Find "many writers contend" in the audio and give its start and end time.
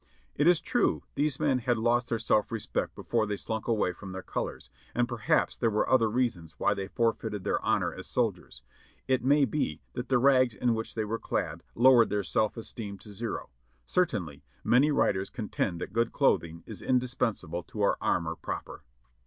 14.63-15.79